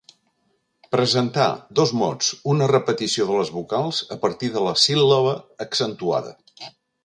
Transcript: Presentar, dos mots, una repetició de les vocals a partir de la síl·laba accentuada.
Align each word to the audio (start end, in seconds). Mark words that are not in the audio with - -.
Presentar, 0.95 1.49
dos 1.81 1.91
mots, 1.99 2.31
una 2.55 2.71
repetició 2.73 3.29
de 3.29 3.37
les 3.43 3.53
vocals 3.61 4.01
a 4.19 4.21
partir 4.27 4.53
de 4.57 4.67
la 4.71 4.75
síl·laba 4.89 5.39
accentuada. 5.71 6.37